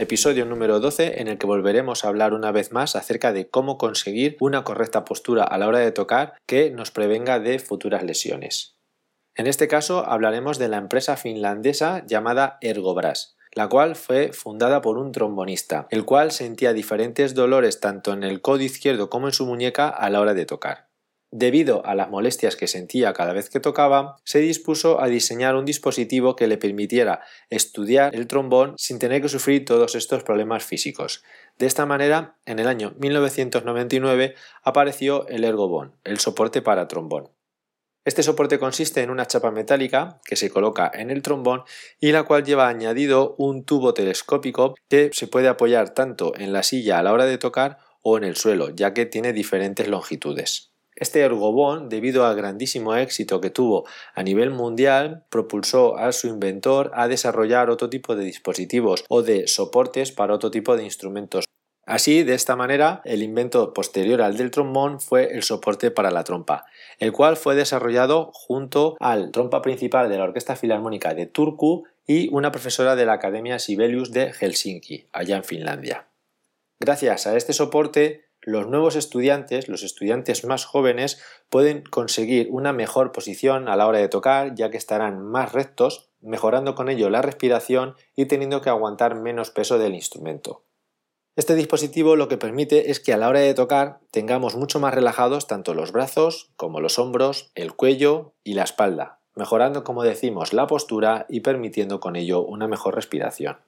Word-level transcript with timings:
Episodio 0.00 0.46
número 0.46 0.80
12 0.80 1.20
en 1.20 1.28
el 1.28 1.36
que 1.36 1.46
volveremos 1.46 2.04
a 2.04 2.08
hablar 2.08 2.32
una 2.32 2.52
vez 2.52 2.72
más 2.72 2.96
acerca 2.96 3.34
de 3.34 3.50
cómo 3.50 3.76
conseguir 3.76 4.38
una 4.40 4.64
correcta 4.64 5.04
postura 5.04 5.44
a 5.44 5.58
la 5.58 5.68
hora 5.68 5.80
de 5.80 5.92
tocar 5.92 6.34
que 6.46 6.70
nos 6.70 6.90
prevenga 6.90 7.38
de 7.38 7.58
futuras 7.58 8.02
lesiones. 8.02 8.76
En 9.34 9.46
este 9.46 9.68
caso 9.68 10.06
hablaremos 10.06 10.58
de 10.58 10.68
la 10.68 10.78
empresa 10.78 11.18
finlandesa 11.18 12.02
llamada 12.06 12.56
Ergobras, 12.62 13.36
la 13.52 13.68
cual 13.68 13.94
fue 13.94 14.32
fundada 14.32 14.80
por 14.80 14.96
un 14.96 15.12
trombonista, 15.12 15.86
el 15.90 16.06
cual 16.06 16.32
sentía 16.32 16.72
diferentes 16.72 17.34
dolores 17.34 17.80
tanto 17.80 18.14
en 18.14 18.24
el 18.24 18.40
codo 18.40 18.62
izquierdo 18.62 19.10
como 19.10 19.28
en 19.28 19.34
su 19.34 19.44
muñeca 19.44 19.88
a 19.88 20.08
la 20.08 20.20
hora 20.20 20.32
de 20.32 20.46
tocar. 20.46 20.89
Debido 21.32 21.86
a 21.86 21.94
las 21.94 22.10
molestias 22.10 22.56
que 22.56 22.66
sentía 22.66 23.12
cada 23.12 23.32
vez 23.32 23.50
que 23.50 23.60
tocaba, 23.60 24.16
se 24.24 24.40
dispuso 24.40 25.00
a 25.00 25.06
diseñar 25.06 25.54
un 25.54 25.64
dispositivo 25.64 26.34
que 26.34 26.48
le 26.48 26.58
permitiera 26.58 27.20
estudiar 27.50 28.16
el 28.16 28.26
trombón 28.26 28.74
sin 28.76 28.98
tener 28.98 29.22
que 29.22 29.28
sufrir 29.28 29.64
todos 29.64 29.94
estos 29.94 30.24
problemas 30.24 30.64
físicos. 30.64 31.22
De 31.56 31.66
esta 31.66 31.86
manera, 31.86 32.36
en 32.46 32.58
el 32.58 32.66
año 32.66 32.94
1999 32.98 34.34
apareció 34.64 35.28
el 35.28 35.44
Ergobon, 35.44 35.94
el 36.02 36.18
soporte 36.18 36.62
para 36.62 36.88
trombón. 36.88 37.30
Este 38.04 38.24
soporte 38.24 38.58
consiste 38.58 39.02
en 39.02 39.10
una 39.10 39.26
chapa 39.26 39.52
metálica 39.52 40.20
que 40.24 40.34
se 40.34 40.50
coloca 40.50 40.90
en 40.92 41.10
el 41.10 41.22
trombón 41.22 41.62
y 42.00 42.10
la 42.10 42.24
cual 42.24 42.44
lleva 42.44 42.66
añadido 42.66 43.36
un 43.38 43.64
tubo 43.64 43.94
telescópico 43.94 44.74
que 44.88 45.10
se 45.12 45.28
puede 45.28 45.46
apoyar 45.46 45.90
tanto 45.90 46.32
en 46.36 46.52
la 46.52 46.64
silla 46.64 46.98
a 46.98 47.04
la 47.04 47.12
hora 47.12 47.26
de 47.26 47.38
tocar 47.38 47.78
o 48.02 48.16
en 48.16 48.24
el 48.24 48.34
suelo, 48.34 48.70
ya 48.70 48.94
que 48.94 49.06
tiene 49.06 49.32
diferentes 49.32 49.86
longitudes. 49.86 50.69
Este 50.96 51.20
ergobón, 51.20 51.88
debido 51.88 52.26
al 52.26 52.36
grandísimo 52.36 52.94
éxito 52.96 53.40
que 53.40 53.50
tuvo 53.50 53.86
a 54.14 54.22
nivel 54.22 54.50
mundial, 54.50 55.24
propulsó 55.30 55.96
a 55.96 56.12
su 56.12 56.28
inventor 56.28 56.90
a 56.94 57.08
desarrollar 57.08 57.70
otro 57.70 57.88
tipo 57.88 58.16
de 58.16 58.24
dispositivos 58.24 59.04
o 59.08 59.22
de 59.22 59.46
soportes 59.46 60.12
para 60.12 60.34
otro 60.34 60.50
tipo 60.50 60.76
de 60.76 60.84
instrumentos 60.84 61.44
Así, 61.90 62.22
de 62.22 62.34
esta 62.34 62.54
manera, 62.54 63.00
el 63.04 63.20
invento 63.20 63.74
posterior 63.74 64.22
al 64.22 64.36
del 64.36 64.52
trombón 64.52 65.00
fue 65.00 65.34
el 65.34 65.42
soporte 65.42 65.90
para 65.90 66.12
la 66.12 66.22
trompa, 66.22 66.66
el 67.00 67.10
cual 67.10 67.36
fue 67.36 67.56
desarrollado 67.56 68.30
junto 68.32 68.96
al 69.00 69.32
trompa 69.32 69.60
principal 69.60 70.08
de 70.08 70.16
la 70.16 70.22
Orquesta 70.22 70.54
Filarmónica 70.54 71.14
de 71.14 71.26
Turku 71.26 71.88
y 72.06 72.32
una 72.32 72.52
profesora 72.52 72.94
de 72.94 73.06
la 73.06 73.14
Academia 73.14 73.58
Sibelius 73.58 74.12
de 74.12 74.32
Helsinki, 74.32 75.08
allá 75.12 75.38
en 75.38 75.42
Finlandia. 75.42 76.06
Gracias 76.78 77.26
a 77.26 77.36
este 77.36 77.52
soporte, 77.52 78.29
los 78.42 78.66
nuevos 78.66 78.96
estudiantes, 78.96 79.68
los 79.68 79.82
estudiantes 79.82 80.44
más 80.44 80.64
jóvenes, 80.64 81.22
pueden 81.48 81.82
conseguir 81.82 82.48
una 82.50 82.72
mejor 82.72 83.12
posición 83.12 83.68
a 83.68 83.76
la 83.76 83.86
hora 83.86 83.98
de 83.98 84.08
tocar, 84.08 84.54
ya 84.54 84.70
que 84.70 84.76
estarán 84.76 85.22
más 85.22 85.52
rectos, 85.52 86.10
mejorando 86.20 86.74
con 86.74 86.88
ello 86.88 87.10
la 87.10 87.22
respiración 87.22 87.94
y 88.16 88.26
teniendo 88.26 88.60
que 88.60 88.70
aguantar 88.70 89.14
menos 89.14 89.50
peso 89.50 89.78
del 89.78 89.94
instrumento. 89.94 90.64
Este 91.36 91.54
dispositivo 91.54 92.16
lo 92.16 92.28
que 92.28 92.36
permite 92.36 92.90
es 92.90 93.00
que 93.00 93.12
a 93.12 93.16
la 93.16 93.28
hora 93.28 93.40
de 93.40 93.54
tocar 93.54 94.00
tengamos 94.10 94.56
mucho 94.56 94.80
más 94.80 94.94
relajados 94.94 95.46
tanto 95.46 95.74
los 95.74 95.92
brazos 95.92 96.50
como 96.56 96.80
los 96.80 96.98
hombros, 96.98 97.52
el 97.54 97.74
cuello 97.74 98.34
y 98.42 98.54
la 98.54 98.64
espalda, 98.64 99.20
mejorando 99.34 99.84
como 99.84 100.02
decimos 100.02 100.52
la 100.52 100.66
postura 100.66 101.26
y 101.28 101.40
permitiendo 101.40 102.00
con 102.00 102.16
ello 102.16 102.44
una 102.44 102.66
mejor 102.66 102.94
respiración. 102.94 103.58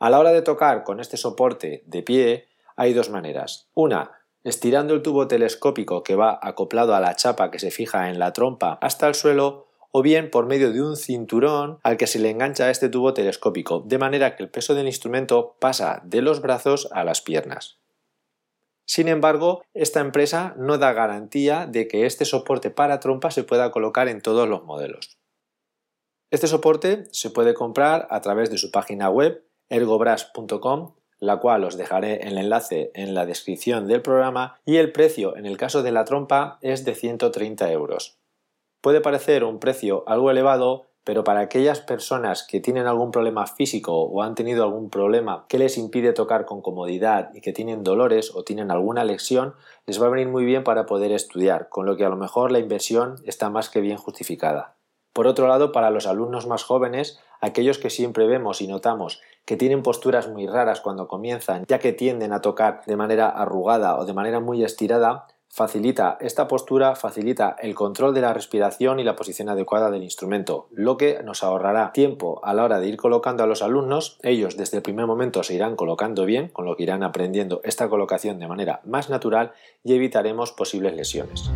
A 0.00 0.10
la 0.10 0.18
hora 0.18 0.32
de 0.32 0.42
tocar 0.42 0.84
con 0.84 1.00
este 1.00 1.16
soporte 1.16 1.84
de 1.86 2.02
pie 2.02 2.48
hay 2.76 2.92
dos 2.92 3.10
maneras. 3.10 3.68
Una, 3.74 4.12
estirando 4.42 4.94
el 4.94 5.02
tubo 5.02 5.26
telescópico 5.28 6.02
que 6.02 6.16
va 6.16 6.38
acoplado 6.42 6.94
a 6.94 7.00
la 7.00 7.16
chapa 7.16 7.50
que 7.50 7.58
se 7.58 7.70
fija 7.70 8.10
en 8.10 8.18
la 8.18 8.32
trompa 8.32 8.78
hasta 8.80 9.08
el 9.08 9.14
suelo 9.14 9.68
o 9.90 10.02
bien 10.02 10.30
por 10.30 10.46
medio 10.46 10.72
de 10.72 10.82
un 10.82 10.96
cinturón 10.96 11.78
al 11.84 11.96
que 11.96 12.08
se 12.08 12.18
le 12.18 12.30
engancha 12.30 12.70
este 12.70 12.88
tubo 12.88 13.14
telescópico, 13.14 13.80
de 13.80 13.98
manera 13.98 14.34
que 14.34 14.42
el 14.42 14.50
peso 14.50 14.74
del 14.74 14.86
instrumento 14.86 15.56
pasa 15.60 16.02
de 16.04 16.20
los 16.20 16.42
brazos 16.42 16.88
a 16.92 17.04
las 17.04 17.20
piernas. 17.20 17.78
Sin 18.86 19.08
embargo, 19.08 19.62
esta 19.72 20.00
empresa 20.00 20.54
no 20.58 20.78
da 20.78 20.92
garantía 20.92 21.66
de 21.66 21.88
que 21.88 22.06
este 22.06 22.24
soporte 22.24 22.70
para 22.70 23.00
trompa 23.00 23.30
se 23.30 23.44
pueda 23.44 23.70
colocar 23.70 24.08
en 24.08 24.20
todos 24.20 24.48
los 24.48 24.64
modelos. 24.64 25.18
Este 26.30 26.48
soporte 26.48 27.04
se 27.12 27.30
puede 27.30 27.54
comprar 27.54 28.08
a 28.10 28.20
través 28.20 28.50
de 28.50 28.58
su 28.58 28.72
página 28.72 29.08
web 29.08 29.46
ergobras.com, 29.68 30.96
la 31.26 31.38
cual 31.38 31.64
os 31.64 31.76
dejaré 31.76 32.26
el 32.26 32.38
enlace 32.38 32.90
en 32.94 33.14
la 33.14 33.26
descripción 33.26 33.86
del 33.86 34.02
programa, 34.02 34.60
y 34.64 34.76
el 34.76 34.92
precio 34.92 35.36
en 35.36 35.46
el 35.46 35.56
caso 35.56 35.82
de 35.82 35.92
la 35.92 36.04
trompa 36.04 36.58
es 36.60 36.84
de 36.84 36.94
130 36.94 37.70
euros. 37.72 38.18
Puede 38.80 39.00
parecer 39.00 39.44
un 39.44 39.60
precio 39.60 40.04
algo 40.06 40.30
elevado, 40.30 40.86
pero 41.04 41.24
para 41.24 41.40
aquellas 41.40 41.80
personas 41.80 42.46
que 42.46 42.60
tienen 42.60 42.86
algún 42.86 43.12
problema 43.12 43.46
físico 43.46 43.92
o 44.02 44.22
han 44.22 44.34
tenido 44.34 44.64
algún 44.64 44.90
problema 44.90 45.46
que 45.48 45.58
les 45.58 45.78
impide 45.78 46.12
tocar 46.12 46.46
con 46.46 46.62
comodidad 46.62 47.30
y 47.34 47.40
que 47.40 47.52
tienen 47.52 47.84
dolores 47.84 48.34
o 48.34 48.42
tienen 48.42 48.70
alguna 48.70 49.04
lesión, 49.04 49.54
les 49.86 50.00
va 50.00 50.06
a 50.06 50.10
venir 50.10 50.28
muy 50.28 50.44
bien 50.44 50.64
para 50.64 50.86
poder 50.86 51.12
estudiar, 51.12 51.68
con 51.68 51.86
lo 51.86 51.96
que 51.96 52.04
a 52.04 52.08
lo 52.08 52.16
mejor 52.16 52.50
la 52.50 52.58
inversión 52.58 53.16
está 53.24 53.50
más 53.50 53.68
que 53.70 53.80
bien 53.80 53.96
justificada. 53.96 54.76
Por 55.14 55.26
otro 55.26 55.48
lado, 55.48 55.72
para 55.72 55.90
los 55.90 56.06
alumnos 56.06 56.46
más 56.46 56.64
jóvenes, 56.64 57.18
aquellos 57.40 57.78
que 57.78 57.88
siempre 57.88 58.26
vemos 58.26 58.60
y 58.60 58.66
notamos 58.66 59.22
que 59.46 59.56
tienen 59.56 59.82
posturas 59.82 60.28
muy 60.28 60.46
raras 60.46 60.80
cuando 60.80 61.08
comienzan, 61.08 61.64
ya 61.68 61.78
que 61.78 61.92
tienden 61.92 62.32
a 62.32 62.40
tocar 62.40 62.82
de 62.86 62.96
manera 62.96 63.28
arrugada 63.28 63.96
o 63.96 64.04
de 64.04 64.12
manera 64.12 64.40
muy 64.40 64.64
estirada, 64.64 65.26
Facilita 65.56 66.18
esta 66.20 66.48
postura, 66.48 66.96
facilita 66.96 67.54
el 67.60 67.76
control 67.76 68.12
de 68.12 68.20
la 68.20 68.34
respiración 68.34 68.98
y 68.98 69.04
la 69.04 69.14
posición 69.14 69.48
adecuada 69.48 69.88
del 69.88 70.02
instrumento, 70.02 70.66
lo 70.72 70.96
que 70.96 71.22
nos 71.22 71.44
ahorrará 71.44 71.92
tiempo 71.92 72.40
a 72.42 72.54
la 72.54 72.64
hora 72.64 72.80
de 72.80 72.88
ir 72.88 72.96
colocando 72.96 73.44
a 73.44 73.46
los 73.46 73.62
alumnos. 73.62 74.18
Ellos 74.24 74.56
desde 74.56 74.78
el 74.78 74.82
primer 74.82 75.06
momento 75.06 75.44
se 75.44 75.54
irán 75.54 75.76
colocando 75.76 76.24
bien, 76.24 76.48
con 76.48 76.64
lo 76.64 76.74
que 76.74 76.82
irán 76.82 77.04
aprendiendo 77.04 77.60
esta 77.62 77.88
colocación 77.88 78.40
de 78.40 78.48
manera 78.48 78.80
más 78.84 79.10
natural 79.10 79.52
y 79.84 79.94
evitaremos 79.94 80.50
posibles 80.50 80.96
lesiones. 80.96 81.48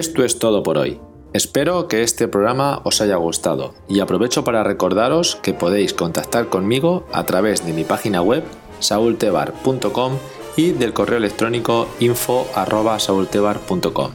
Esto 0.00 0.24
es 0.24 0.38
todo 0.38 0.62
por 0.62 0.78
hoy. 0.78 0.98
Espero 1.34 1.86
que 1.86 2.02
este 2.02 2.26
programa 2.26 2.80
os 2.84 3.02
haya 3.02 3.16
gustado 3.16 3.74
y 3.86 4.00
aprovecho 4.00 4.44
para 4.44 4.64
recordaros 4.64 5.36
que 5.42 5.52
podéis 5.52 5.92
contactar 5.92 6.48
conmigo 6.48 7.06
a 7.12 7.26
través 7.26 7.66
de 7.66 7.74
mi 7.74 7.84
página 7.84 8.22
web 8.22 8.42
saultebar.com 8.78 10.14
y 10.56 10.70
del 10.70 10.94
correo 10.94 11.18
electrónico 11.18 11.86
info@saultebar.com. 12.00 14.12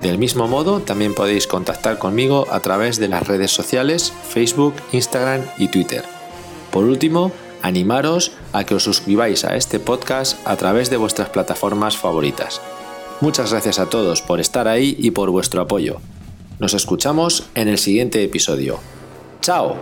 Del 0.00 0.18
mismo 0.18 0.46
modo, 0.46 0.78
también 0.78 1.16
podéis 1.16 1.48
contactar 1.48 1.98
conmigo 1.98 2.46
a 2.52 2.60
través 2.60 3.00
de 3.00 3.08
las 3.08 3.26
redes 3.26 3.50
sociales 3.50 4.12
Facebook, 4.28 4.74
Instagram 4.92 5.40
y 5.58 5.66
Twitter. 5.66 6.04
Por 6.70 6.84
último, 6.84 7.32
animaros 7.60 8.30
a 8.52 8.62
que 8.62 8.76
os 8.76 8.84
suscribáis 8.84 9.44
a 9.44 9.56
este 9.56 9.80
podcast 9.80 10.38
a 10.46 10.54
través 10.54 10.90
de 10.90 10.96
vuestras 10.96 11.30
plataformas 11.30 11.96
favoritas. 11.96 12.60
Muchas 13.24 13.52
gracias 13.52 13.78
a 13.78 13.88
todos 13.88 14.20
por 14.20 14.38
estar 14.38 14.68
ahí 14.68 14.96
y 14.98 15.10
por 15.10 15.30
vuestro 15.30 15.62
apoyo. 15.62 15.96
Nos 16.58 16.74
escuchamos 16.74 17.48
en 17.54 17.68
el 17.68 17.78
siguiente 17.78 18.22
episodio. 18.22 18.80
¡Chao! 19.40 19.78